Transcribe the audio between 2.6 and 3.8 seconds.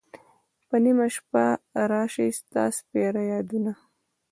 سپیره یادونه